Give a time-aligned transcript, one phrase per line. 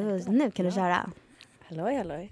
[0.00, 1.10] då, nu kan du köra.
[1.68, 2.30] Halloj, halloj.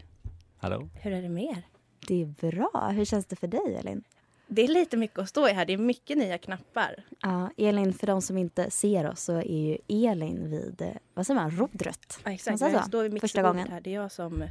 [0.58, 0.88] Hallå?
[1.02, 1.62] Hur är det med er?
[2.08, 2.88] Det är bra.
[2.94, 4.04] Hur känns det för dig, Elin?
[4.46, 5.64] Det är lite mycket att stå i här.
[5.64, 7.04] Det är mycket nya knappar.
[7.20, 9.78] Ja, Elin, för de som inte ser oss så är ju
[10.10, 12.20] Elin vid, eh, vad säger man, rodret?
[12.24, 12.50] Ja, exakt.
[12.52, 12.88] Man säger Jag så?
[12.88, 13.72] står vid Första mixerbordet gången.
[13.72, 13.80] Här.
[13.80, 14.44] Det är jag som...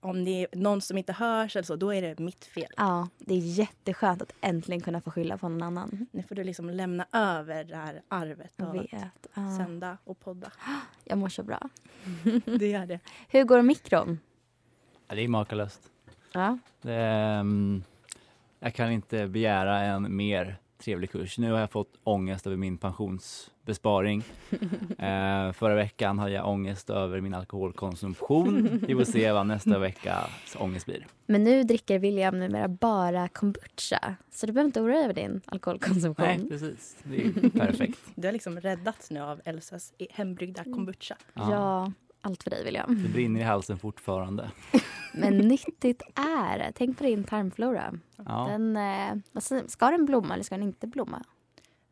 [0.00, 2.72] Om det är någon som inte hörs eller så, då är det mitt fel.
[2.76, 6.06] Ja, det är jätteskönt att äntligen kunna få skylla på någon annan.
[6.12, 9.26] Nu får du liksom lämna över det här arvet av att.
[9.34, 9.56] Ja.
[9.56, 10.52] sända och podda.
[11.04, 11.68] Jag mår så bra.
[12.58, 13.00] Det gör det.
[13.28, 14.18] Hur går mikron?
[15.08, 15.90] Ja, det är makalöst.
[16.32, 16.58] Ja.
[16.82, 17.84] Det, ehm,
[18.60, 21.38] jag kan inte begära en mer trevlig kurs.
[21.38, 24.24] Nu har jag fått ångest över min pensionsbesparing.
[24.98, 28.84] eh, förra veckan hade jag ångest över min alkoholkonsumtion.
[28.86, 31.06] Vi får se vad nästa veckas ångest blir.
[31.26, 34.16] Men nu dricker William numera bara kombucha.
[34.30, 36.26] Så du behöver inte oroa dig över din alkoholkonsumtion.
[36.26, 36.96] Nej, precis.
[37.02, 37.98] Det är perfekt.
[38.14, 41.16] Du har liksom räddats nu av Elsas hembryggda kombucha.
[41.34, 41.92] Ja.
[42.26, 43.02] Allt för dig William.
[43.02, 44.50] Det brinner i halsen fortfarande.
[45.14, 46.72] Men nyttigt är.
[46.74, 47.94] Tänk på din tarmflora.
[48.16, 48.46] Ja.
[48.50, 49.14] Den, eh,
[49.66, 51.24] ska den blomma eller ska den inte blomma?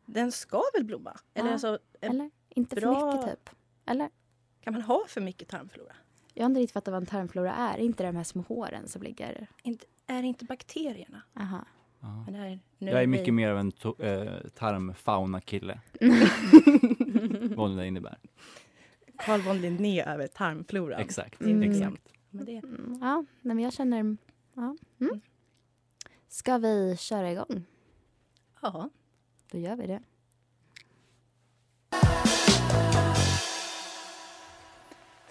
[0.05, 1.17] Den ska väl blomma?
[1.33, 3.49] Eller, Ja, alltså, en Eller inte för bra- mycket typ?
[3.85, 4.09] Eller?
[4.61, 5.93] Kan man ha för mycket tarmflora?
[6.33, 7.77] Jag har inte riktigt fattat vad en tarmflora är.
[7.77, 9.47] Inte de här små håren som ligger...
[9.63, 11.21] Inte, är det inte bakterierna?
[11.39, 11.65] Aha.
[11.99, 12.07] Ja.
[12.33, 15.79] Här, nu Jag är vi- mycket mer av en to- eh, tarmfauna-kille.
[17.55, 18.17] Vad det innebär.
[19.17, 20.99] Carl von Linné över tarmfloran.
[21.01, 21.41] Exakt.
[21.41, 21.71] Mm.
[21.71, 22.13] exakt.
[22.31, 24.17] Det, Mm, Ja, nej, men jag känner...
[24.53, 24.75] Ja.
[24.99, 25.21] Mm.
[26.27, 27.63] Ska vi köra igång?
[28.61, 28.89] ja.
[29.51, 30.01] Då gör vi det.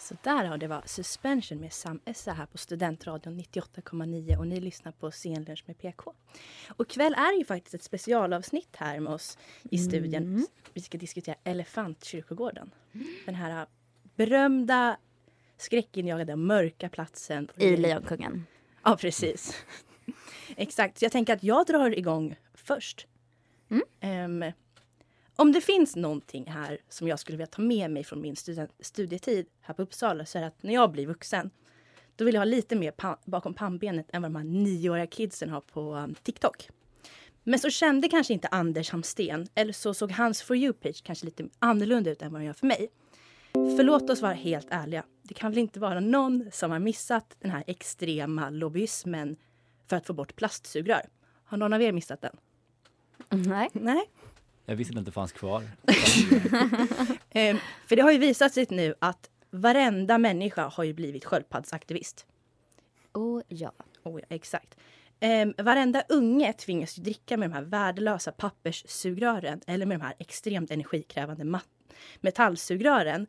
[0.04, 4.60] Så där har det var Suspension med Sam Essa här på Studentradion 98,9 och ni
[4.60, 6.12] lyssnar på Scenlunch med PK.
[6.68, 10.22] Och ikväll är ju faktiskt ett specialavsnitt här med oss i studion.
[10.22, 10.46] Mm.
[10.74, 12.70] Vi ska diskutera Elefantkyrkogården.
[13.26, 13.66] Den här
[14.16, 14.96] berömda
[15.56, 17.48] skräckinjagade mörka platsen.
[17.56, 18.46] I Lejonkungen.
[18.82, 19.64] Ja, precis.
[20.56, 20.98] Exakt.
[20.98, 23.06] Så jag tänker att jag drar igång först.
[23.70, 23.82] Mm.
[24.00, 24.52] Ehm,
[25.36, 28.72] om det finns någonting här som jag skulle vilja ta med mig från min student-
[28.80, 31.50] studietid här på Uppsala så är det att när jag blir vuxen
[32.16, 35.50] då vill jag ha lite mer pa- bakom pannbenet än vad de här nioåriga kidsen
[35.50, 36.68] har på um, TikTok.
[37.42, 41.48] Men så kände kanske inte Anders Hamsten eller så såg hans For You-page kanske lite
[41.58, 42.88] annorlunda ut än vad den gör för mig.
[43.52, 45.04] För låt oss vara helt ärliga.
[45.22, 49.36] Det kan väl inte vara någon som har missat den här extrema lobbyismen
[49.86, 51.02] för att få bort plastsugrör.
[51.44, 52.36] Har någon av er missat den?
[53.28, 53.68] Nej.
[53.72, 54.10] Nej.
[54.64, 55.62] Jag visste inte att det fanns kvar.
[57.30, 62.26] Ehm, för det har ju visat sig nu att varenda människa har ju blivit sköldpaddsaktivist.
[63.12, 63.72] Oh, ja.
[64.02, 64.76] Oh, ja, exakt.
[65.20, 70.14] Um, varenda unge tvingas ju dricka med de här värdelösa papperssugrören eller med de här
[70.18, 71.60] extremt energikrävande
[72.20, 73.26] metallsugrören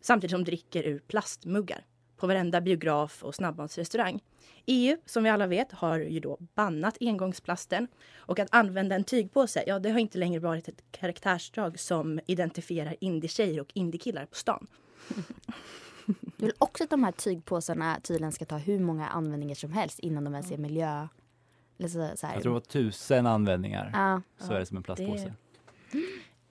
[0.00, 1.84] samtidigt som de dricker ur plastmuggar
[2.22, 4.22] på varenda biograf och snabbmatsrestaurang.
[4.66, 9.64] EU, som vi alla vet, har ju då bannat engångsplasten och att använda en tygpåse,
[9.66, 14.66] ja det har inte längre varit ett karaktärsdrag som identifierar indietjejer och indiekillar på stan.
[16.36, 19.98] Du vill också att de här tygpåsarna tydligen ska ta hur många användningar som helst
[19.98, 21.08] innan de ens är miljö...
[21.78, 22.34] Eller så, så här.
[22.34, 23.90] Jag tror det var tusen användningar.
[23.92, 24.22] Ja.
[24.46, 25.34] Så är det som en plastpåse.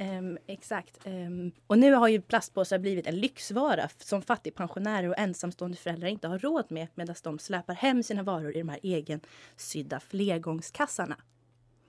[0.01, 0.99] Ehm, exakt.
[1.03, 6.27] Ehm, och nu har ju plastpåsar blivit en lyxvara som fattigpensionärer och ensamstående föräldrar inte
[6.27, 11.15] har råd med medan de släpar hem sina varor i de här egensydda flergångskassarna.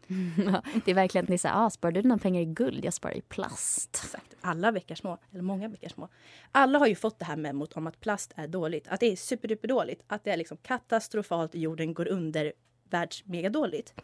[0.84, 2.84] det är verkligen att ni säger, ah, sparar du dina pengar i guld?
[2.84, 4.00] Jag sparar i plast.
[4.04, 4.36] Exakt.
[4.40, 6.08] Alla bäckar små, eller många bäckar små.
[6.52, 8.88] Alla har ju fått det här memot om att plast är dåligt.
[8.88, 10.02] Att det är superduper dåligt.
[10.06, 12.52] Att det är liksom katastrofalt, jorden går under,
[12.92, 13.94] världsmegadåligt.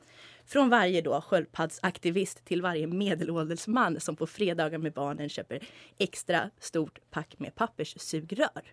[0.45, 5.69] Från varje då sköldpaddsaktivist till varje medelålders man som på fredagar med barnen köper
[5.99, 8.73] extra stort pack med papperssugrör.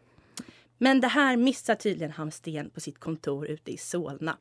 [0.77, 4.37] Men det här missar tydligen Hamsten på sitt kontor ute i Solna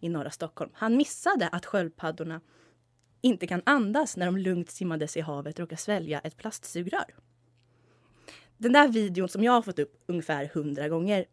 [0.00, 0.70] i norra Stockholm.
[0.74, 2.40] Han missade att sköldpaddorna
[3.20, 7.14] inte kan andas när de lugnt simmandes i havet råkar svälja ett plastsugrör.
[8.56, 11.26] Den där videon som jag har fått upp ungefär hundra gånger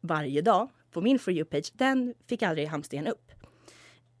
[0.00, 3.32] varje dag på min For You-page, den fick aldrig Hamsten upp.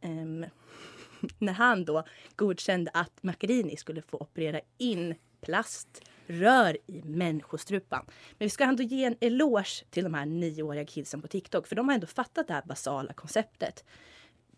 [0.00, 0.46] Ehm,
[1.38, 2.04] när han då
[2.36, 8.04] godkände att Macchiarini skulle få operera in plaströr i människostrupan.
[8.38, 11.76] Men vi ska ändå ge en eloge till de här nioåriga kidsen på TikTok för
[11.76, 13.84] de har ändå fattat det här basala konceptet.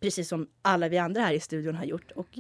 [0.01, 2.11] Precis som alla vi andra här i studion har gjort.
[2.11, 2.39] Och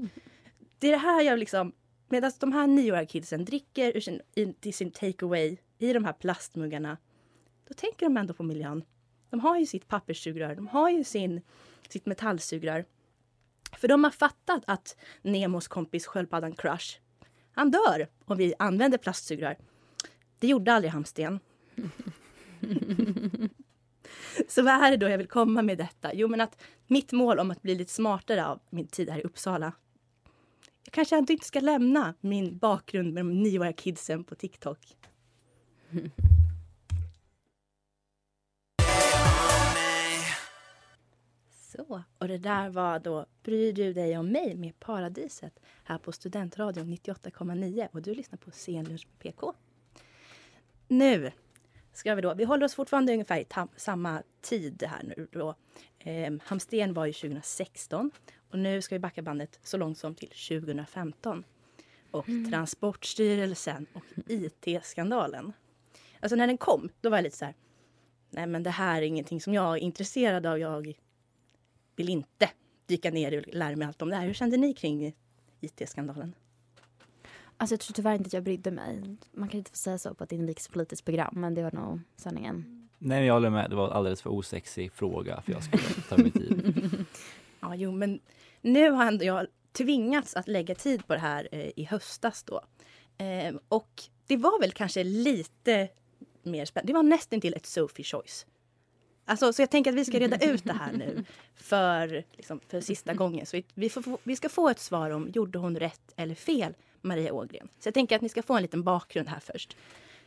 [0.78, 1.72] det är det här jag liksom...
[2.08, 6.12] Medan de här nioåriga kidsen dricker ur sin, i, till sin takeaway i de här
[6.12, 6.96] plastmuggarna.
[7.69, 8.84] Då tänker de ändå på miljön.
[9.31, 11.40] De har ju sitt papperssugrör, de har ju sin,
[11.88, 12.84] sitt metallsugrör.
[13.76, 16.99] För de har fattat att Nemos kompis sköldpaddan Crush,
[17.52, 19.56] han dör om vi använder plastsugrör.
[20.38, 21.40] Det gjorde aldrig Hamsten.
[24.49, 26.14] Så vad är det då jag vill komma med detta?
[26.14, 29.23] Jo, men att mitt mål om att bli lite smartare av min tid här i
[29.23, 29.73] Uppsala.
[30.85, 34.78] Jag kanske ändå inte ska lämna min bakgrund med de nioåriga kidsen på TikTok.
[41.77, 46.13] Så, och det där var då Bryr du dig om mig med Paradiset här på
[46.13, 49.55] Studentradion 98,9 och du lyssnar på Scenlunch med PK.
[50.89, 51.33] Nu
[51.93, 55.55] ska vi då, vi håller oss fortfarande ungefär i tam, samma tid här nu då.
[55.99, 58.11] Eh, Hamsten var ju 2016
[58.51, 61.45] och nu ska vi backa bandet så långt som till 2015.
[62.11, 65.53] Och Transportstyrelsen och IT-skandalen.
[66.21, 67.55] Alltså när den kom, då var jag lite så här,
[68.31, 70.59] nej men det här är ingenting som jag är intresserad av.
[70.59, 70.99] Jag
[71.97, 72.50] vill inte
[72.87, 74.27] dyka ner och lära mig allt om det här.
[74.27, 75.15] Hur kände ni kring
[75.61, 76.35] IT-skandalen?
[77.56, 79.17] Alltså jag tror tyvärr inte att jag brydde mig.
[79.33, 82.89] Man kan inte få säga så på ett inrikespolitiskt program, men det var nog sanningen.
[82.99, 83.71] Nej, men jag håller med.
[83.71, 87.06] Det var en alldeles för osexig fråga för jag skulle ta mig tid.
[87.61, 88.21] Ja, jo, men
[88.61, 92.61] nu har ändå jag tvingats att lägga tid på det här eh, i höstas då.
[93.25, 95.88] Eh, och det var väl kanske lite
[96.43, 96.93] mer spännande.
[96.93, 98.47] Det var nästan till ett Sophie choice.
[99.25, 101.25] Alltså, så jag tänker att vi ska reda ut det här nu
[101.57, 103.47] för, liksom, för sista gången.
[103.47, 106.75] Så vi, vi, får, vi ska få ett svar om gjorde hon rätt eller fel,
[107.01, 107.69] Maria Ågren.
[107.79, 109.77] Så jag tänker att ni ska få en liten bakgrund här först.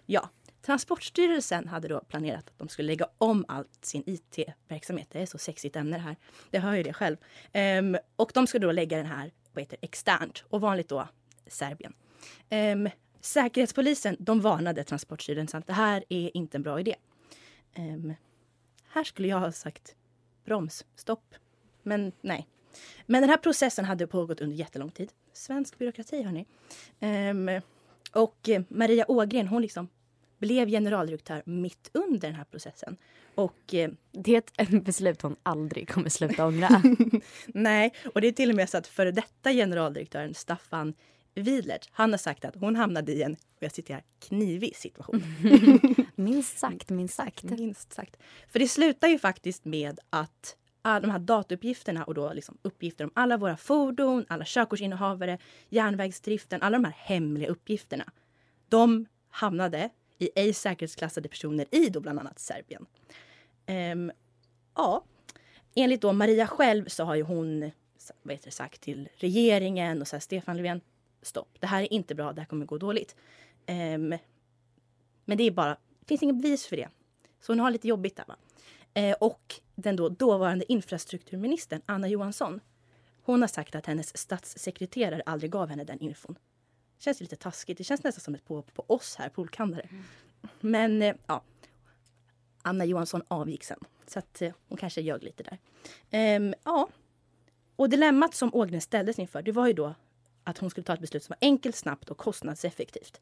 [0.06, 0.30] Ja,
[0.66, 5.08] Transportstyrelsen hade då planerat att de skulle lägga om allt sin IT-verksamhet.
[5.12, 6.16] Det är så sexigt ämne det här.
[6.52, 7.18] Jag hör ju det själv.
[7.52, 11.08] Ehm, och de skulle då lägga den här vad heter, externt och vanligt då
[11.48, 11.94] Serbien.
[12.50, 12.90] Ehm,
[13.22, 16.96] Säkerhetspolisen de varnade Transportstyrelsen att det här är inte en bra idé.
[17.74, 18.14] Ehm,
[18.96, 19.96] här skulle jag ha sagt
[20.46, 21.36] broms, stopp.
[21.84, 22.48] Men nej.
[23.06, 25.12] Men den här processen hade pågått under jättelång tid.
[25.34, 26.46] Svensk byråkrati, hörni.
[27.30, 27.62] Um,
[28.14, 29.88] och eh, Maria Ågren, hon liksom
[30.38, 32.98] blev generaldirektör mitt under den här processen.
[33.36, 36.82] Och, eh, det är ett beslut hon aldrig kommer sluta ångra.
[37.48, 40.94] nej, och det är till och med så att före detta generaldirektören Staffan
[41.34, 45.24] Widlert, han har sagt att hon hamnade i en, och jag citerar, knivig situation.
[46.18, 47.44] minst sagt, minst sagt.
[47.44, 48.18] Minst sagt.
[48.48, 53.04] För det slutar ju faktiskt med att alla de här datauppgifterna och då liksom uppgifter
[53.04, 55.38] om alla våra fordon, alla körkortsinnehavare,
[55.70, 58.12] järnvägsdriften, alla de här hemliga uppgifterna.
[58.70, 62.86] De hamnade i ej säkerhetsklassade personer i då bland annat Serbien.
[63.68, 64.12] Um,
[64.76, 65.04] ja,
[65.76, 67.72] enligt då Maria själv så har ju hon
[68.24, 70.82] vad heter det, sagt till regeringen och så här, Stefan Löfven,
[71.22, 73.16] stopp, det här är inte bra, det här kommer gå dåligt.
[73.68, 74.18] Um,
[75.25, 76.90] men det är bara, finns inget bevis för det.
[77.40, 78.26] Så hon har lite jobbigt där.
[78.28, 78.36] Va?
[78.94, 82.60] Eh, och den då dåvarande infrastrukturministern Anna Johansson.
[83.24, 86.38] Hon har sagt att hennes statssekreterare aldrig gav henne den infon.
[86.98, 87.78] Det känns lite taskigt.
[87.78, 89.88] Det känns nästan som ett påhopp på oss här, poolkandare.
[89.92, 90.04] Mm.
[90.60, 91.44] Men eh, ja,
[92.62, 93.80] Anna Johansson avgick sen.
[94.08, 95.58] Så att eh, hon kanske ljög lite där.
[96.10, 96.90] Ehm, ja,
[97.76, 99.96] och dilemmat som Ågren ställdes inför det var ju då
[100.44, 103.22] att hon skulle ta ett beslut som var enkelt, snabbt och kostnadseffektivt.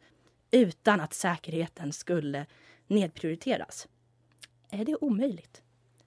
[0.52, 2.46] Utan att säkerheten skulle
[2.94, 3.88] nedprioriteras.
[4.70, 5.62] Är det omöjligt?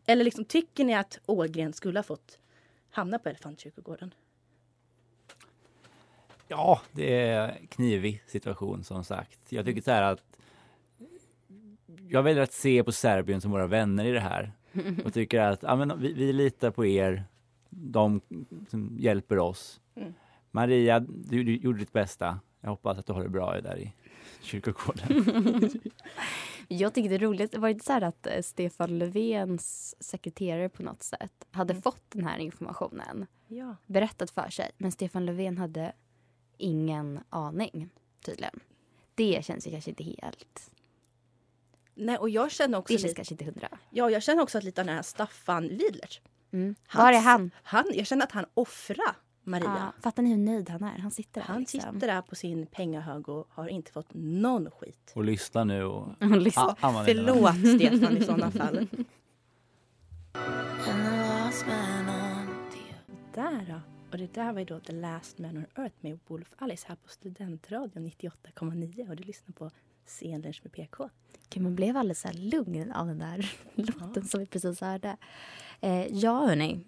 [0.07, 2.39] Eller liksom, tycker ni att Ågren skulle ha fått
[2.91, 4.15] hamna på Elefantkyrkogården?
[6.49, 9.41] Ja, det är knivig situation som sagt.
[9.49, 10.23] Jag tycker så här att
[12.09, 14.53] jag väljer att se på Serbien som våra vänner i det här
[15.05, 17.25] och tycker att ja, men vi, vi litar på er.
[17.71, 18.21] De
[18.69, 19.81] som hjälper oss.
[19.95, 20.15] Mm.
[20.51, 22.41] Maria, du, du, gjorde ditt bästa.
[22.61, 23.93] Jag hoppas att du har det bra där i
[24.41, 25.71] kyrkogården.
[26.69, 27.53] Jag tycker det roligt.
[27.53, 31.83] Det var inte så här att eh, Stefan Löfvens sekreterare på något sätt hade mm.
[31.83, 33.27] fått den här informationen.
[33.49, 33.77] Ja.
[33.87, 34.71] Berättat för sig.
[34.79, 35.93] Men Stefan Löfven hade
[36.57, 37.91] ingen aning
[38.25, 38.61] tydligen.
[39.15, 40.71] Det känns ju kanske inte helt...
[41.95, 42.93] Nej, och jag känner också...
[42.93, 43.69] Det känns lite, kanske inte hundra.
[43.91, 46.21] Ja, jag känner också att lite den här Staffan Widlert.
[46.53, 46.75] Mm.
[46.95, 47.51] Var är han?
[47.63, 47.85] han?
[47.95, 49.77] Jag känner att han offrar Maria.
[49.79, 50.99] Ja, fattar ni hur nöjd han är?
[50.99, 51.81] Han sitter där Han liksom.
[51.81, 55.13] sitter där på sin pengahög och har inte fått någon skit.
[55.15, 56.63] Och lyssna nu och Och lyssna.
[56.63, 58.87] a- använda dina- Förlåt Stefan i sådana fall.
[63.35, 63.81] Där då.
[64.13, 66.97] Och det där var ju då The Last Man on Earth med Wolf Alice här
[66.97, 69.71] på Studentradion 98,9 och du lyssnar på
[70.07, 71.09] Scenlunch med PK.
[71.51, 75.17] Gud, man blev alldeles så här lugn av den där låten som vi precis hörde.
[75.81, 76.81] Eh, ja, hörni.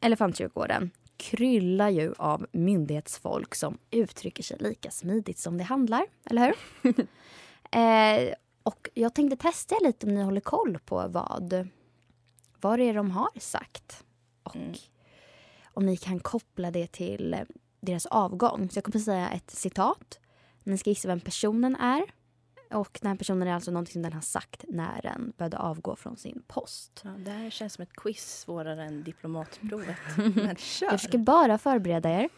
[0.00, 0.90] Elefantkyrkogården
[1.22, 7.00] kryllar ju av myndighetsfolk som uttrycker sig lika smidigt som det handlar, eller hur?
[7.78, 11.68] eh, och jag tänkte testa lite om ni håller koll på vad,
[12.60, 14.04] vad det är de har sagt.
[14.42, 14.56] Och
[15.64, 17.36] om ni kan koppla det till
[17.80, 18.70] deras avgång.
[18.70, 20.18] Så jag kommer säga ett citat.
[20.62, 22.02] Ni ska gissa vem personen är.
[22.72, 25.96] Och den här personen är alltså någonting som den har sagt när den började avgå
[25.96, 27.00] från sin post.
[27.04, 29.96] Ja, det här känns som ett quiz svårare än diplomatprovet.
[30.16, 30.86] Men kör!
[30.86, 32.28] Jag försöker bara förbereda er.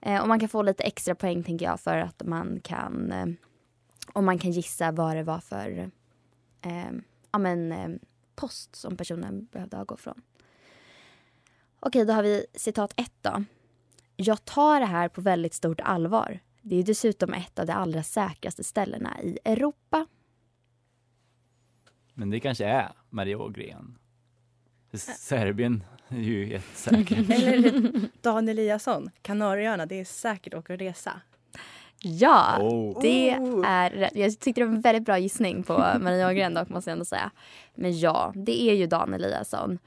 [0.00, 3.26] Eh, och man kan få lite extra poäng tänker jag för att man kan eh,
[4.12, 5.90] om man kan gissa vad det var för
[6.60, 6.90] eh,
[7.30, 7.88] ja, men, eh,
[8.34, 10.22] post som personen behövde avgå från.
[11.80, 13.44] Okej, då har vi citat ett då.
[14.16, 16.40] Jag tar det här på väldigt stort allvar.
[16.62, 20.06] Det är dessutom ett av de allra säkraste ställena i Europa.
[22.14, 23.98] Men det kanske är Maria Ågren.
[25.18, 27.30] Serbien är ju jättesäkert.
[27.42, 31.20] Eller Dan Eliasson, Kanarieöarna, det är säkert att åka och resa.
[32.02, 33.02] Ja, Oh.
[33.02, 33.30] det
[33.64, 34.10] är.
[34.18, 37.04] Jag tyckte det var en väldigt bra gissning på Maria Ågren dock måste jag ändå
[37.04, 37.30] säga.
[37.74, 39.78] Men ja, det är ju Dan Eliasson.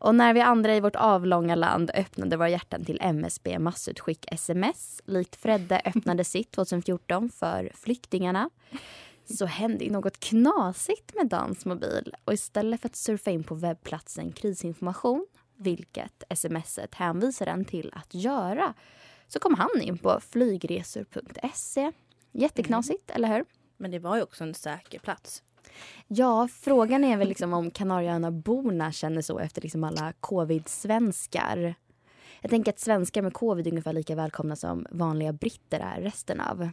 [0.00, 5.02] Och när vi andra i vårt avlånga land öppnade våra hjärtan till MSB massutskick sms,
[5.04, 8.50] likt Fredde öppnade sitt 2014 för flyktingarna,
[9.24, 12.14] så hände något knasigt med Dans mobil.
[12.24, 15.26] Och istället för att surfa in på webbplatsen krisinformation,
[15.56, 18.74] vilket smset hänvisar den till att göra,
[19.28, 21.92] så kom han in på flygresor.se.
[22.32, 23.44] Jätteknasigt, eller hur?
[23.76, 25.42] Men det var ju också en säker plats.
[26.08, 31.74] Ja, frågan är väl liksom om Kanarieöarna-borna känner så efter liksom alla covid-svenskar.
[32.40, 36.40] Jag tänker att svenskar med covid är ungefär lika välkomna som vanliga britter är resten
[36.40, 36.68] av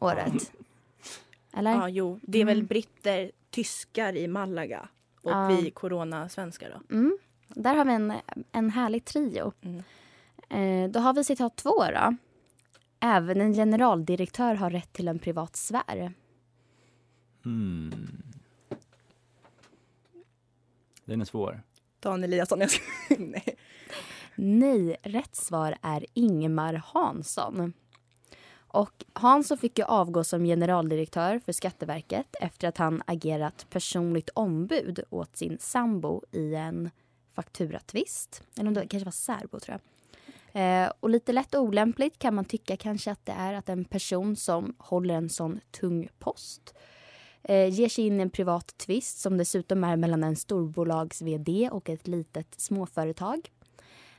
[0.00, 0.52] året.
[1.56, 1.70] Eller?
[1.70, 2.20] Ja, jo.
[2.22, 2.66] Det är väl Mm.
[2.66, 4.88] britter, tyskar i Malaga
[5.22, 5.48] och Ja.
[5.48, 6.94] vi corona-svenskar då.
[6.94, 7.18] Mm.
[7.48, 8.12] Där har vi en,
[8.52, 9.52] en härlig trio.
[9.62, 9.82] Mm.
[10.48, 12.16] Eh, då har vi citat två då.
[13.00, 16.12] Även en generaldirektör har rätt till en privat sfär.
[17.44, 18.22] Hmm.
[21.04, 21.62] Den är svår.
[22.00, 22.82] Dan Eliasson, jag ska...
[23.18, 23.56] Nej.
[24.34, 27.72] Nej, rätt svar är Ingemar Hansson.
[28.72, 35.00] Och Hansson fick ju avgå som generaldirektör för Skatteverket efter att han agerat personligt ombud
[35.10, 36.90] åt sin sambo i en
[37.34, 38.42] fakturatvist.
[38.58, 39.80] Eller om det kanske var särbo tror jag.
[40.54, 44.36] Eh, och lite lätt olämpligt kan man tycka kanske att det är att en person
[44.36, 46.74] som håller en sån tung post
[47.42, 51.68] eh, ger sig in i en privat tvist som dessutom är mellan en storbolags vd
[51.72, 53.50] och ett litet småföretag.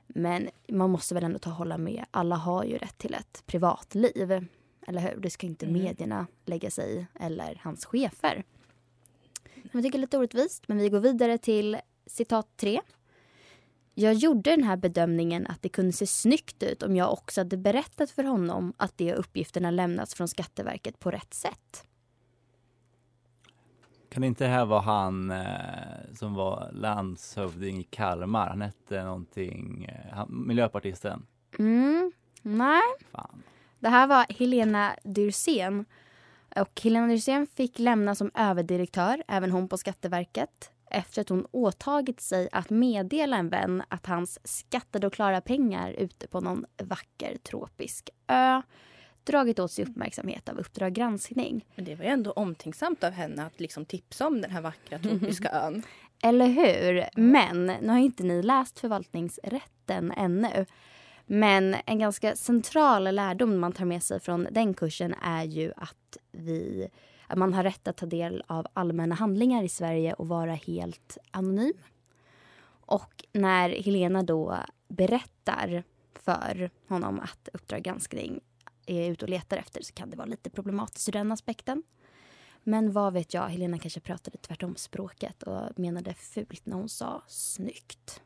[0.08, 2.06] Men man måste väl ändå ta hålla med.
[2.12, 4.48] Alla har ju rätt till ett privatliv.
[4.88, 5.20] Eller hur?
[5.22, 5.84] Det ska inte Mm.
[5.84, 7.06] medierna lägga sig i.
[7.20, 8.44] Eller hans chefer.
[9.72, 10.68] Jag tycker det är lite orättvist.
[10.68, 12.82] Men vi går vidare till citat tre.
[13.94, 17.58] Jag gjorde den här bedömningen att det kunde se snyggt ut om jag också hade
[17.58, 21.84] berättat för honom att de uppgifterna lämnats från Skatteverket på rätt sätt.
[24.14, 25.46] Kan inte det här vara han eh,
[26.14, 28.50] som var landshövding i Kalmar?
[28.50, 31.26] Han hette någonting, eh, han, miljöpartisten.
[31.60, 32.82] Mm, nej.
[33.12, 33.44] Fan.
[33.80, 35.86] Det här var Helena Dyrsén.
[36.56, 42.22] Och Helena Dyrsén fick lämna som överdirektör, även hon på Skatteverket efter att hon åtagit
[42.22, 47.38] sig att meddela en vän att hans skattade och klara pengar ute på någon vacker
[47.38, 48.62] tropisk ö
[49.24, 51.66] dragit åt sig uppmärksamhet av Uppdrag granskning.
[51.76, 55.00] Men det var ju ändå omtänksamt av henne att liksom tipsa om den här vackra
[55.00, 55.84] tropiska ön.
[56.24, 57.06] Eller hur?
[57.16, 60.66] Men nu har inte ni läst förvaltningsrätten ännu.
[61.26, 66.18] Men en ganska central lärdom man tar med sig från den kursen är ju att,
[66.32, 66.88] vi,
[67.28, 71.18] att man har rätt att ta del av allmänna handlingar i Sverige och vara helt
[71.32, 71.74] anonym.
[72.86, 78.40] Och när Helena då berättar för honom att Uppdrag granskning
[78.86, 81.84] är ute och letar efter så kan det vara lite problematiskt ur den aspekten.
[82.64, 87.24] Men vad vet jag, Helena kanske pratade tvärtom språket och menade fult när hon sa
[87.28, 88.22] snyggt.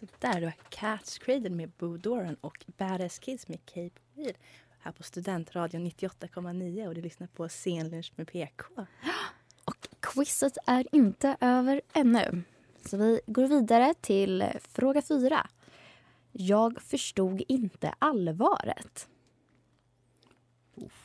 [0.00, 4.34] Så där var Cats Cradle med Boo Doran och Badass Kids med Cape Wheel.
[4.78, 8.64] Här på Studentradion 98,9 och du lyssnar på Scenlunch med PK.
[9.64, 12.42] Och quizet är inte över ännu.
[12.84, 15.46] Så vi går vidare till fråga fyra.
[16.32, 19.08] Jag förstod inte allvaret.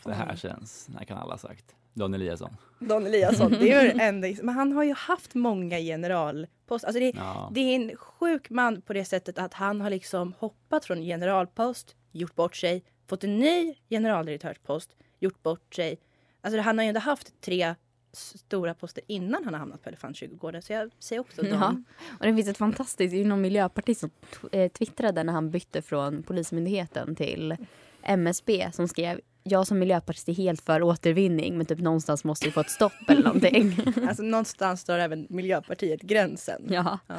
[0.03, 1.75] Det här känns, det här kan alla ha sagt.
[1.93, 2.57] Don Eliasson.
[2.79, 4.27] Don Eliasson, det är enda.
[4.43, 6.87] Men han har ju haft många generalposter.
[6.87, 7.49] Alltså det, Ja.
[7.53, 11.95] det är en sjuk man på det sättet att han har liksom hoppat från generalpost,
[12.11, 15.99] gjort bort sig, fått en ny generaldirektörspost, gjort bort sig.
[16.41, 17.75] Alltså han har ju ändå haft tre
[18.15, 20.61] stora poster innan han har hamnat på Elefantkyrkogården.
[20.61, 21.51] Så jag säger också Don.
[21.51, 21.75] Ja.
[22.19, 24.09] Och det finns ett fantastiskt, det är någon miljöpartist som
[24.51, 27.55] eh, twittrade när han bytte från Polismyndigheten till
[28.03, 32.51] MSB som skrev jag som miljöpartist är helt för återvinning men typ någonstans måste vi
[32.51, 33.77] få ett stopp eller någonting.
[34.07, 36.61] Alltså någonstans står även Miljöpartiet gränsen.
[36.69, 36.99] ja.
[37.07, 37.15] Ja.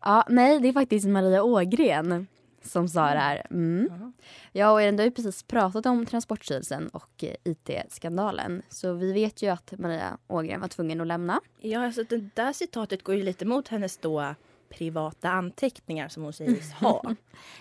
[0.00, 2.26] ja, nej det är faktiskt Maria Ågren
[2.62, 3.46] som sa det här.
[3.50, 4.12] Mm.
[4.52, 8.62] Ja, och Elin, du har ju precis pratat om Transportstyrelsen och eh, IT-skandalen.
[8.68, 11.40] Så vi vet ju att Maria Ågren var tvungen att lämna.
[11.60, 14.34] Ja, alltså det där citatet går ju lite mot hennes då
[14.68, 17.14] privata anteckningar som hon sägs ha.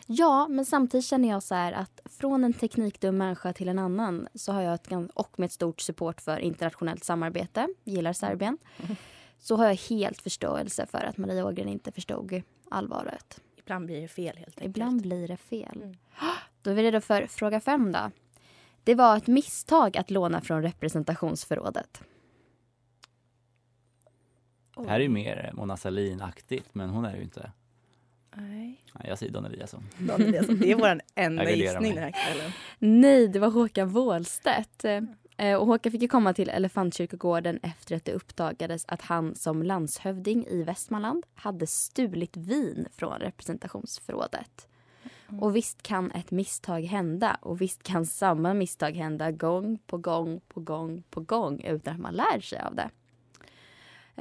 [0.05, 4.27] Ja, men samtidigt känner jag så här att från en teknikdum människa till en annan
[4.35, 8.57] så har jag ett, och med ett stort support för internationellt samarbete, gillar Serbien,
[9.39, 13.41] så har jag helt förståelse för att Maria Ågren inte förstod allvaret.
[13.63, 14.65] Ibland blir det fel helt enkelt.
[14.65, 15.97] Ibland blir det fel.
[16.61, 18.11] Då är vi redo för fråga fem då.
[18.83, 22.03] Det var ett misstag att låna från representationsförrådet.
[24.75, 27.51] Det här är ju mer Mona Sahlin-aktigt, men hon är ju inte.
[28.35, 28.83] Nej.
[28.93, 29.83] Nej, jag säger Don Eliasson.
[29.97, 31.93] Don Eliasson, det är vår enda gissning mig.
[31.93, 32.51] den här kvällen.
[32.79, 34.85] Nej, det var Håkan Wåhlstedt.
[34.85, 35.01] Eh,
[35.41, 40.45] Och Håkan fick ju komma till Elefantkyrkogården efter att det uppdagades att han som landshövding
[40.47, 44.67] i Västmanland hade stulit vin från representationsförrådet.
[45.39, 50.41] Och visst kan ett misstag hända och visst kan samma misstag hända gång på gång
[50.47, 52.89] på gång på gång utan att man lär sig av det.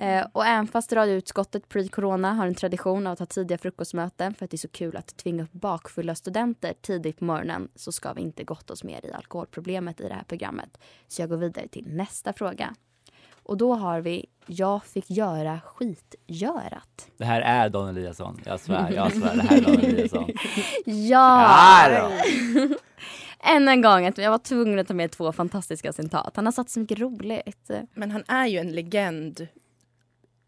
[0.01, 4.45] Eh, och även fast radioutskottet pre-corona har en tradition av att ha tidiga frukostmöten för
[4.45, 8.13] att det är så kul att tvinga upp bakfulla studenter tidigt på morgonen så ska
[8.13, 10.79] vi inte gotta oss mer i alkoholproblemet i det här programmet.
[11.09, 12.75] Så jag går vidare till nästa fråga.
[13.43, 17.09] Och då har vi Jag fick göra skitgörat.
[17.17, 18.41] Det här är Don Eliasson.
[18.45, 19.37] Jag svär, jag svär.
[19.37, 20.31] Det här är Don Eliasson.
[20.85, 22.11] Ja!
[23.43, 26.37] Än en gång, att jag var tvungen att ta med två fantastiska citat.
[26.37, 27.71] Han har satt så mycket roligt.
[27.95, 29.49] Men han är ju en legend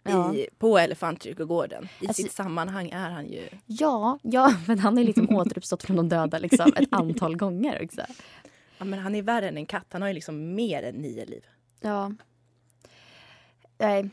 [0.05, 0.35] Ja.
[0.35, 1.89] i, på Elefantkyrkogården.
[2.01, 3.49] I Alltså- sitt sammanhang är han ju...
[3.67, 8.01] Ja, ja, men han har liksom återuppstått från de döda liksom, ett antal gånger också.
[8.79, 9.87] Ja, men han är värre än en katt.
[9.91, 11.45] Han har ju liksom mer än nio liv.
[11.81, 12.13] Ja.
[13.79, 14.11] Nej,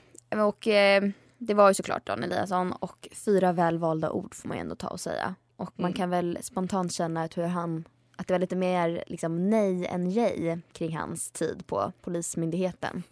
[0.47, 1.03] och eh,
[1.37, 4.99] det var ju såklart Dan Eliasson och fyra välvalda ord får man ändå ta och
[4.99, 5.35] säga.
[5.55, 5.93] Och man Mm.
[5.97, 7.83] kan väl spontant känna att hur han
[8.15, 13.03] att det var lite mer liksom nej än jej kring hans tid på Polismyndigheten.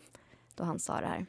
[0.55, 1.25] Då han sa det här.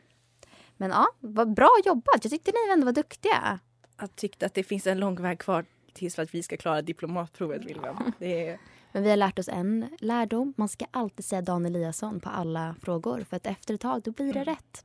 [0.79, 2.19] Men ja, vad bra jobbat.
[2.23, 3.59] Jag tyckte ni ändå var duktiga.
[4.01, 7.65] Jag tyckte att det finns en lång väg kvar tills att vi ska klara diplomatprovet,
[7.65, 8.13] William.
[8.19, 8.59] Det är...
[8.93, 10.55] Men vi har lärt oss en lärdom.
[10.57, 13.21] Man ska alltid säga Dan Eliasson på alla frågor.
[13.21, 14.85] För att efter ett tag, då blir det rätt.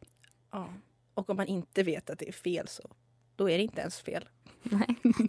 [0.51, 0.67] Ja.
[1.13, 2.83] Och om man inte vet att det är fel så
[3.35, 4.29] då är det inte ens fel.
[4.63, 4.95] Nej.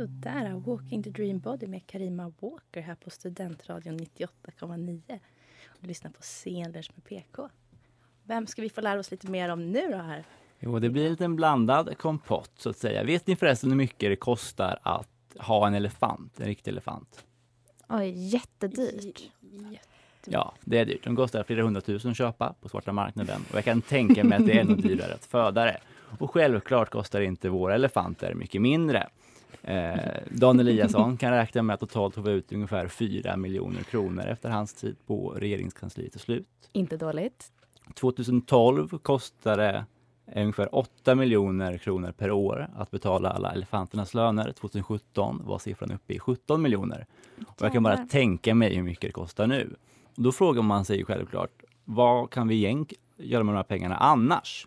[0.00, 5.20] Så där, Walking the Dream Body med Karima Walker här på Studentradion 98,9.
[5.80, 7.48] Du lyssnar på Scenlunch med PK.
[8.24, 10.24] Vem ska vi få lära oss lite mer om nu då här?
[10.60, 13.04] Jo, det blir en liten blandad kompott så att säga.
[13.04, 17.24] Vet ni förresten hur mycket det kostar att ha en elefant, en riktig elefant?
[17.88, 19.22] Oj, jättedyrt.
[20.24, 21.04] Ja, det är dyrt.
[21.04, 24.46] De kostar flera hundratusen att köpa på svarta marknaden och jag kan tänka mig att
[24.46, 25.80] det är nog dyrare att föda det.
[26.18, 29.08] Och självklart kostar inte våra elefanter mycket mindre.
[29.62, 29.98] Eh,
[30.30, 34.74] Dan Eliasson kan räkna med att totalt få ut ungefär 4 miljoner kronor efter hans
[34.74, 36.46] tid på regeringskansliet till slut.
[36.72, 37.52] Inte dåligt.
[37.94, 39.84] 2012 kostade
[40.36, 44.52] ungefär 8 miljoner kronor per år att betala alla elefanternas löner.
[44.52, 47.06] 2017 var siffran uppe i 17 miljoner.
[47.46, 49.76] Och jag kan bara tänka mig hur mycket det kostar nu.
[50.16, 52.86] Och då frågar man sig självklart, vad kan vi
[53.16, 54.66] göra med de här pengarna annars?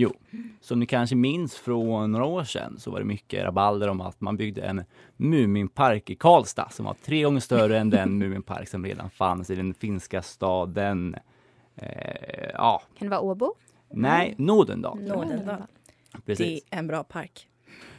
[0.00, 0.12] Jo,
[0.60, 4.20] som ni kanske minns från några år sedan så var det mycket rabalder om att
[4.20, 4.84] man byggde en
[5.16, 9.54] Muminpark i Karlstad som var tre gånger större än den Muminpark som redan fanns i
[9.54, 11.16] den finska staden
[11.80, 13.54] Eh, ja, Kan det vara Åbo?
[13.88, 14.34] nej.
[14.38, 14.98] Nådendal.
[16.26, 16.62] Precis.
[16.70, 17.48] Det är en bra park.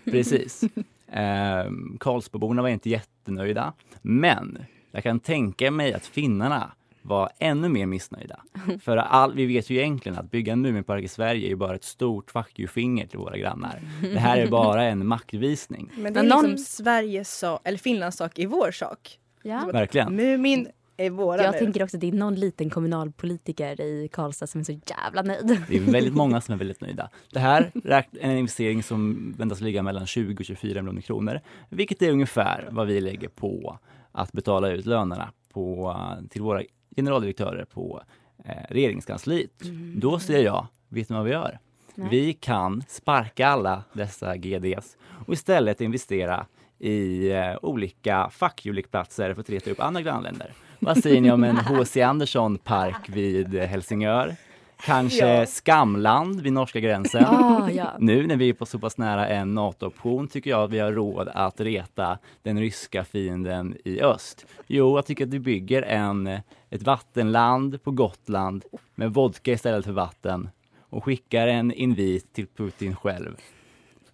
[0.05, 0.63] Precis.
[1.11, 1.65] Eh,
[1.99, 6.71] Karlsborna var inte jättenöjda, men jag kan tänka mig att finnarna
[7.09, 8.39] var ännu mer missnöjda.
[8.81, 11.75] För all, vi vet ju egentligen att bygga en Muminpark i Sverige är ju bara
[11.75, 13.81] ett stort fuck you-finger till våra grannar.
[14.01, 15.91] Det här är bara en maktvisning.
[15.97, 19.19] Men det är någon- liksom Sveriges sak, eller Finlands sak i vår sak.
[19.43, 19.69] Ja.
[19.73, 20.15] Verkligen.
[20.15, 20.67] Mumin
[20.97, 21.59] är våra Jag nu.
[21.59, 25.61] tänker också att det är någon liten kommunalpolitiker i Karlstad som är så jävla nöjd.
[25.69, 27.09] Det är väldigt många som är väldigt nöjda.
[27.33, 32.01] Det här är en investering som väntas ligga mellan 20 och 24 miljoner kronor, vilket
[32.01, 33.79] är ungefär vad vi lägger på
[34.11, 35.95] att betala ut lönerna på,
[36.29, 36.61] till våra
[36.95, 38.01] generaldirektörer på
[38.45, 39.51] eh, regeringskansliet.
[39.95, 41.59] Då säger jag, vet ni vad vi gör?
[41.95, 42.07] Nej.
[42.11, 44.97] Vi kan sparka alla dessa GDs
[45.27, 46.45] och istället investera
[46.79, 50.53] i eh, olika fackhjulikplatser för att reta upp andra grannländer.
[50.79, 52.01] Vad säger ni om en H.C.
[52.01, 54.35] Andersson park vid Helsingör?
[54.85, 55.45] Kanske Ja.
[55.45, 57.25] Skamland vid norska gränsen.
[57.25, 57.93] Ah, ja.
[57.99, 60.91] Nu när vi är på så pass nära en NATO-option tycker jag att vi har
[60.91, 64.45] råd att reta den ryska fienden i öst.
[64.67, 66.27] Jo, jag tycker att vi bygger en,
[66.69, 68.65] ett vattenland på Gotland
[68.95, 70.49] med vodka istället för vatten
[70.89, 73.35] och skickar en invit till Putin själv.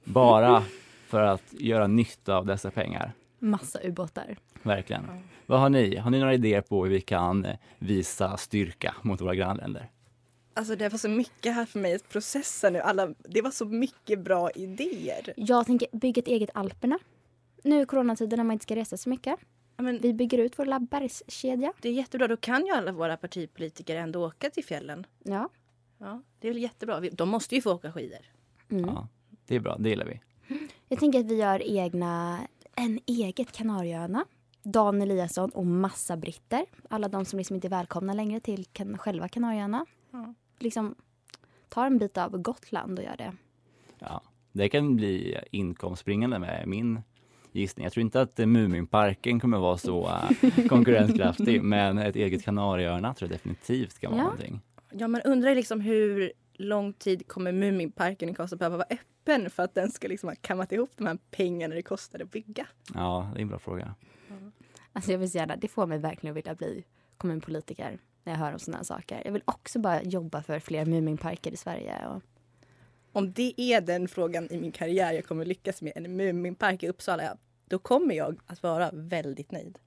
[0.04, 0.64] Bara
[1.08, 3.14] för att göra nytta av dessa pengar.
[3.40, 4.36] Massa ubåtar.
[4.64, 5.08] Verkligen.
[5.46, 5.98] Vad har ni?
[5.98, 9.90] Har ni några idéer på hur vi kan eh, visa styrka mot våra grannländer?
[10.58, 12.80] Alltså det var så mycket här för mig att processa nu.
[12.80, 15.34] Alla, det var så mycket bra idéer.
[15.38, 17.00] Jag tänker bygga ett eget Alperna.
[17.64, 19.40] Nu i coronatiden när man inte ska resa så mycket.
[20.02, 21.74] Vi bygger ut vår bergskedja.
[21.82, 22.28] Det är jättebra.
[22.28, 25.06] Då kan ju alla våra partipolitiker ändå åka till fjällen.
[25.24, 25.50] Ja.
[25.98, 27.00] Ja, det är väl jättebra.
[27.00, 28.20] De måste ju få åka skidor.
[28.72, 28.86] Mm.
[28.86, 29.08] Ja,
[29.46, 30.22] det är bra, det gillar vi.
[30.90, 32.40] Jag tänker att vi gör egna,
[32.76, 34.26] en eget Kanarieöarna.
[34.64, 36.66] Dan Eliasson och massa britter.
[36.90, 39.86] Alla de som liksom inte är välkomna längre till kan, själva Kanarieöarna.
[40.12, 40.34] Ja.
[40.60, 40.96] Liksom
[41.70, 43.34] tar en bit av Gotland och gör det.
[44.00, 47.00] Ja, det kan bli inkomstbringande med min
[47.52, 47.84] gissning.
[47.84, 53.30] Jag tror inte att Muminparken kommer vara så eh, konkurrenskraftig, men ett eget Kanarieöarna tror
[53.32, 54.24] jag definitivt kan vara Ja.
[54.24, 54.62] någonting.
[54.92, 59.64] Ja, man undrar liksom hur lång tid kommer Muminparken i Karlstad behöva vara öppen för
[59.64, 62.68] att den ska liksom ha kammat ihop de här pengarna det kostar att bygga?
[62.94, 63.96] Ja, det är en bra fråga.
[64.94, 66.84] Alltså jag vill så gärna, det får mig verkligen att vilja bli
[67.18, 69.22] kommunpolitiker när jag hör om sådana här saker.
[69.26, 72.08] Jag vill också bara jobba för fler Muminparker i Sverige.
[72.08, 72.22] Och...
[73.12, 76.90] Om det är den frågan i min karriär jag kommer lyckas med, en Muminpark i
[76.90, 79.80] Uppsala, då kommer jag att vara väldigt nöjd.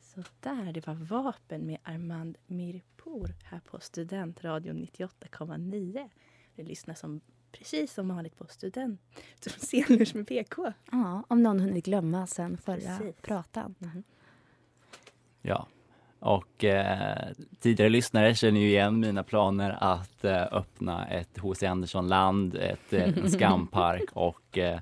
[0.00, 6.10] Så där, det var Vapen med Armand Mirpour här på Studentradion 98,9.
[6.56, 7.20] Du lyssnar som,
[7.52, 9.00] precis som vanligt på Student,
[9.40, 10.72] som Scenlunch med PK.
[10.92, 13.16] Ja, om någon hunnit glömma sen förra Precis.
[13.22, 13.74] pratan.
[15.42, 15.66] Ja,
[16.20, 17.28] och eh,
[17.60, 21.66] tidigare lyssnare känner ju igen mina planer att eh, öppna ett H.C.
[21.66, 24.80] Andersson-land, ett, eh, en skampark och eh,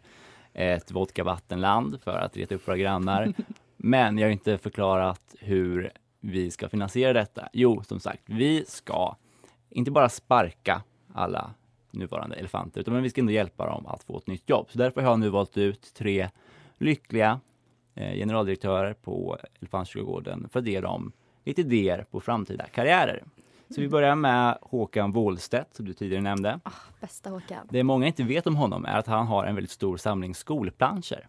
[0.52, 3.32] ett vodkavattenland för att reta upp våra grannar.
[3.76, 7.48] Men jag har inte förklarat hur vi ska finansiera detta.
[7.52, 9.16] Jo, som sagt, vi ska
[9.70, 11.54] inte bara sparka alla
[11.98, 14.66] nuvarande elefanter, utan men vi ska ändå hjälpa dem att få ett nytt jobb.
[14.70, 16.28] Så därför har jag nu valt ut tre
[16.78, 17.40] lyckliga
[17.94, 21.12] eh, generaldirektörer på Elefantkyrkogården för att ge dem
[21.44, 23.24] lite idéer på framtida karriärer.
[23.68, 26.60] Så vi börjar med Håkan Wåhlstedt som du tidigare nämnde.
[27.00, 27.66] Bästa Håkan.
[27.70, 31.28] Det många inte vet om honom är att han har en väldigt stor samling skolplanscher.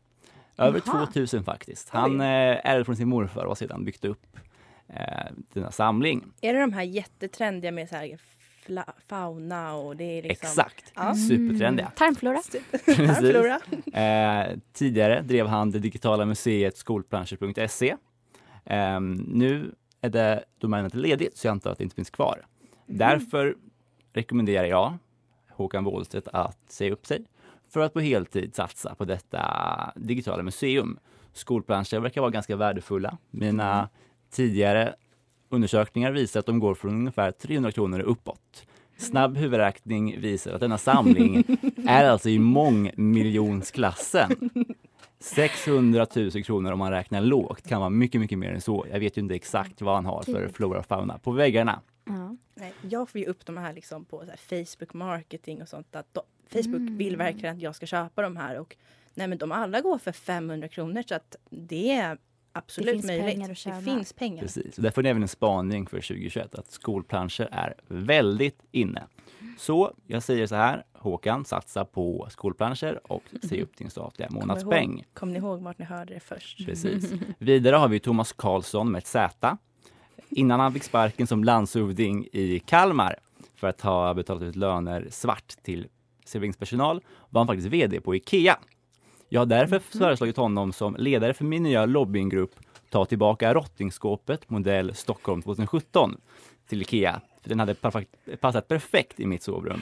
[0.58, 1.06] Över Jaha.
[1.06, 1.90] 2000 faktiskt.
[1.90, 2.26] Han eh,
[2.64, 4.38] ärvde från sin morfar och har sedan byggt upp
[4.88, 6.26] eh, denna samling.
[6.42, 8.20] Är det de här jättetrendiga med så här
[9.08, 10.48] fauna och det är liksom...
[10.48, 11.16] Exakt, Ja.
[11.16, 11.92] supertrendiga.
[11.96, 12.38] Tarmflora.
[12.86, 13.60] Tarmflora.
[14.04, 17.96] Eh, tidigare drev han det digitala museet skolplanscher.se.
[18.66, 22.46] Eh, nu är det domänet ledigt så jag antar att det inte finns kvar.
[22.86, 23.56] Därför
[24.14, 24.98] rekommenderar jag
[25.50, 27.26] Håkan Wåhlstedt att säga upp sig
[27.70, 29.44] för att på heltid satsa på detta
[29.96, 31.00] digitala museum.
[31.34, 33.18] Skolplanscher verkar vara ganska värdefulla.
[33.32, 33.90] Mina
[34.32, 34.96] tidigare
[35.50, 38.66] undersökningar visar att de går från ungefär 300 kronor uppåt.
[38.98, 41.44] Snabb huvudräkning visar att denna samling
[41.88, 44.50] är alltså i mångmiljonsklassen.
[45.20, 48.86] 600 000 kronor om man räknar lågt kan vara mycket, mycket mer än så.
[48.92, 51.82] Jag vet ju inte exakt vad han har för flora och fauna på väggarna.
[52.56, 55.96] Nej, jag får ju upp de här liksom på så här Facebook marketing och sånt.
[55.96, 56.98] Att de, Facebook Mm.
[56.98, 58.60] vill verkligen att jag ska köpa de här.
[58.60, 58.76] Och,
[59.14, 62.18] nej, men de alla går för 500 kronor så att det är
[62.58, 63.26] absolut finns möjligt.
[63.26, 63.78] pengar att tjäna.
[63.78, 64.42] Det finns pengar.
[64.42, 69.04] Precis, och där får ni även en spaning för 2021 att skolplanscher är väldigt inne.
[69.58, 74.38] Så jag säger så här, Håkan, satsa på skolplanscher och säg upp din statliga Kom
[74.40, 74.94] månadspeng.
[74.94, 76.66] ihåg, kom ni ihåg vart ni hörde det först?
[76.66, 77.14] Precis.
[77.40, 79.58] Vidare har vi Thomas Karlsson med ett Z.
[80.30, 83.16] Innan han fick sparken som landshövding i Kalmar
[83.56, 85.88] för att ha betalat ut löner svart till
[86.26, 88.58] serveringspersonal var han faktiskt VD på IKEA.
[89.30, 92.56] Jag har därför föreslagit honom som ledare för min nya lobbyinggrupp
[92.90, 96.18] Ta tillbaka rottingskåpet modell Stockholm 2017
[96.70, 97.22] till IKEA.
[97.42, 97.76] För den hade
[98.42, 99.82] passat perfekt i mitt sovrum.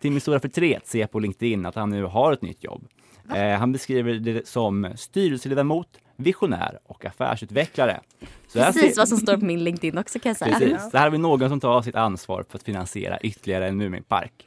[0.00, 2.88] Till min stora förtret ser jag på LinkedIn att han nu har ett nytt jobb.
[3.34, 8.00] Eh, han beskriver det som styrelseledamot, visionär och affärsutvecklare.
[8.48, 10.58] Så Precis ser- vad som står på min LinkedIn också kan jag säga.
[10.58, 13.76] Precis, så här har vi någon som tar sitt ansvar för att finansiera ytterligare en
[13.76, 14.46] Muminpark.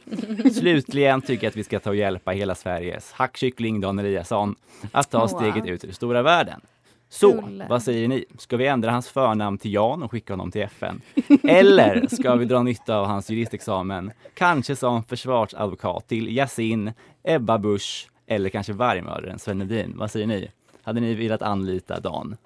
[0.53, 4.56] Slutligen tycker jag att vi ska ta och hjälpa hela Sveriges hackkyckling Dan Eliasson
[4.91, 6.62] att ta steget ut i den stora världen.
[7.10, 8.25] Så, vad säger ni?
[8.38, 11.01] Ska vi ändra hans förnamn till Jan och skicka honom till FN?
[11.43, 14.12] Eller ska vi dra nytta av hans juristexamen?
[14.34, 16.91] Kanske som försvarsadvokat till Yasin,
[17.23, 19.93] Ebba Busch eller kanske vargmördaren Sven Hedin.
[19.95, 20.51] Vad säger ni?
[20.88, 22.38] Hade ni velat anlita Dan?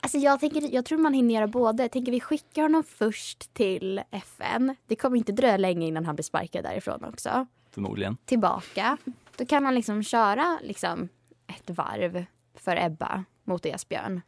[0.00, 1.88] Alltså jag, tänker, jag tror man hinner göra både.
[1.88, 4.76] Tänker vi skickar honom först till FN.
[4.86, 7.46] Det kommer inte dröja länge innan han blir sparkad därifrån också.
[7.70, 8.16] Förmodligen.
[8.24, 8.96] Tillbaka.
[9.36, 11.08] Då kan han liksom köra liksom
[11.46, 14.20] ett varv för Ebba mot Esbjörn.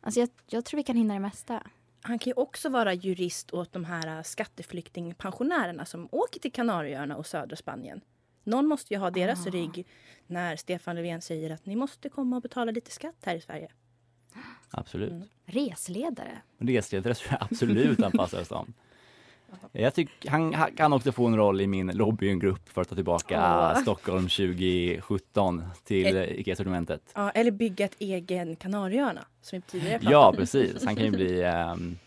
[0.00, 1.62] Alltså jag, jag tror vi kan hinna det mesta.
[2.02, 7.26] Han kan ju också vara jurist åt de här skatteflyktingpensionärerna som åker till Kanarieöarna och
[7.26, 8.00] södra Spanien.
[8.44, 9.50] Någon måste ju ha deras Ah.
[9.50, 9.86] rygg
[10.26, 13.68] när Stefan Löfven säger att ni måste komma och betala lite skatt här i Sverige.
[14.70, 15.12] Absolut.
[15.46, 16.42] Resledare.
[16.58, 18.72] Resledare tror jag absolut han passar som.
[19.72, 22.94] Jag tycker han, han kan också få en roll i min lobbygrupp för att ta
[22.94, 23.36] tillbaka
[23.74, 23.82] Åh.
[23.82, 27.12] Stockholm 2017 till IKEA-sortimentet.
[27.14, 30.84] Ja, eller bygga ett egen Kanarieöarna som vi tidigare pratade Ja, precis.
[30.84, 31.98] Han kan ju bli, ehm,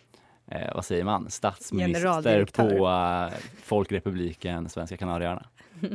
[0.48, 5.46] eh, vad säger man, statsminister på eh, Folkrepubliken Svenska Kanarieöarna.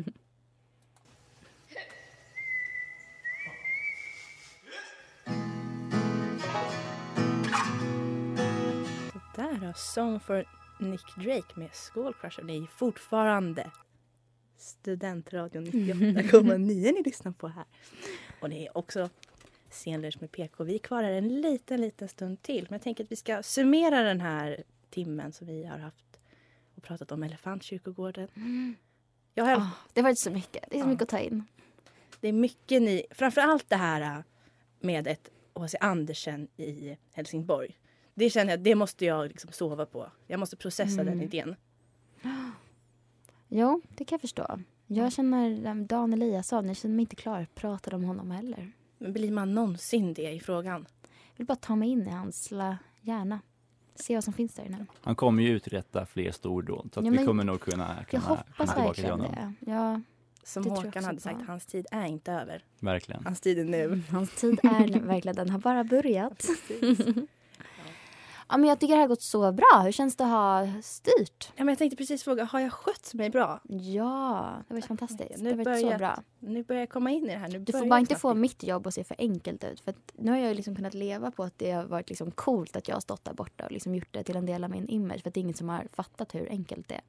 [9.68, 10.44] Då, Song for
[10.80, 12.42] Nick Drake med School Crusher.
[12.42, 13.70] Det är fortfarande
[14.56, 16.58] Studentradion 98,9
[16.92, 17.64] ni lyssnar på här.
[18.40, 19.10] Och det är också
[19.70, 20.64] Scenlunch med PK.
[20.64, 22.62] Vi är kvar här en liten, liten stund till.
[22.70, 26.20] Men jag tänker att vi ska summera den här timmen som vi har haft
[26.76, 28.28] och pratat om Elefantkyrkogården.
[29.34, 30.64] Jag har, Ah, det har varit så mycket.
[30.70, 30.90] Det är så Ja.
[30.90, 31.44] mycket att ta in.
[32.20, 34.22] Det är mycket ni, framförallt det här äh,
[34.80, 35.78] med ett H.C.
[35.80, 37.78] Andersen i Helsingborg.
[38.18, 40.10] Det känner jag, det måste jag liksom sova på.
[40.26, 41.22] Jag måste processa den Mm.
[41.22, 41.56] idén.
[43.48, 44.58] Jo, det kan jag förstå.
[44.86, 48.72] Jag känner Dan Eliasson, jag känner mig inte klar att prata om honom heller.
[48.98, 50.86] Men blir man någonsin det i frågan?
[51.02, 53.40] Jag vill bara ta mig in i hans lilla hjärna.
[53.94, 54.86] Se vad som finns där inne.
[55.02, 58.22] Han kommer ju uträtta fler stordåd så att Ja, vi kommer nog kunna, Jag kunna
[58.22, 59.54] hoppas komma tillbaka till verkligen honom.
[59.60, 59.70] det.
[59.72, 60.00] Ja,
[60.42, 62.64] Som Det jag Håkan hade sagt, hans tid är inte över.
[62.80, 63.24] Verkligen.
[63.24, 64.02] Hans tid är nu.
[64.10, 66.46] hans tid är verkligen, den har bara börjat.
[68.48, 69.80] ja, men jag tycker det har gått så bra.
[69.84, 71.52] Hur känns det att ha styrt?
[71.56, 73.60] Ja, men jag tänkte precis fråga, har jag skött mig bra?
[73.68, 75.38] Ja, det var fantastiskt.
[75.42, 76.22] Nu det var så börjar- bra.
[76.38, 77.48] Nu börjar jag komma in i det här.
[77.48, 79.80] Nu Du får bara inte få mitt jobb att se för enkelt ut.
[79.80, 82.88] För nu har jag liksom kunnat leva på att det har varit liksom coolt att
[82.88, 85.22] jag har stått där borta och liksom gjort det till en del av min image.
[85.22, 87.00] För att det är ingen som har fattat hur enkelt det är.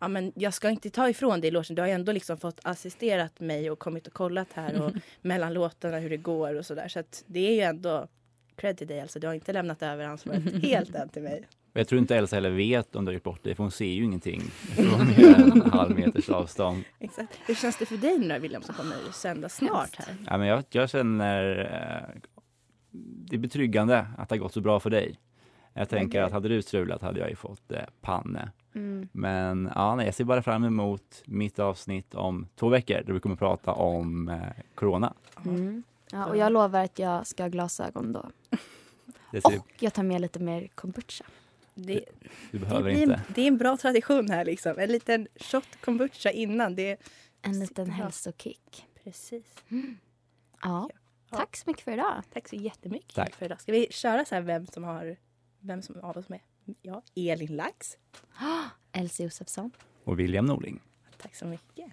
[0.00, 1.74] Ja, men jag ska inte ta ifrån dig logen.
[1.76, 5.98] Du har ändå liksom fått assisterat mig och kommit och kollat här och mellan låtarna
[5.98, 6.88] hur det går och sådär.
[6.88, 8.06] Så att det är ju ändå
[8.60, 9.00] cred till dig.
[9.00, 11.42] Alltså, du har inte lämnat över ansvaret helt än till mig.
[11.72, 13.86] Jag tror inte Elsa heller vet om du har gjort bort dig för hon ser
[13.86, 14.40] ju ingenting
[14.76, 16.84] från mer än en halv meters avstånd.
[16.98, 17.38] Exakt.
[17.46, 20.16] Hur känns det för dig nu William som kommer sända snart här?
[20.26, 22.20] Ja, men jag, jag känner eh,
[22.90, 25.18] det är betryggande att det har gått så bra för dig.
[25.72, 26.20] Jag tänker Okej.
[26.20, 28.50] att hade du strulat hade jag ju fått eh, panne.
[28.74, 29.08] Mm.
[29.12, 33.20] Men ja, nej, jag ser bara fram emot mitt avsnitt om två veckor då vi
[33.20, 34.38] kommer prata om eh,
[34.74, 35.14] Corona.
[35.44, 35.82] Mm.
[36.12, 38.30] Ja, och jag lovar att jag ska ha glasögon då.
[39.32, 41.24] Det Och jag tar med lite mer kombucha.
[41.74, 42.04] Det, du
[42.50, 43.22] det, behöver blir, inte.
[43.34, 44.78] det är en bra tradition här liksom.
[44.78, 46.74] En liten shot kombucha innan.
[46.74, 46.96] Det
[47.42, 47.94] En liten bra.
[47.94, 48.86] hälsokick.
[49.04, 49.54] Precis.
[50.62, 50.90] Ja.
[51.30, 52.22] Tack så mycket för idag.
[52.32, 53.34] Tack så jättemycket Tack.
[53.34, 53.60] för idag.
[53.60, 55.16] Ska vi köra så här vem som har
[55.60, 56.40] vem som av oss med?
[56.82, 57.96] Ja, Elin Lax.
[58.92, 59.70] Elsie Josefsson.
[60.04, 60.80] Och William Norling.
[61.18, 61.92] Tack så mycket.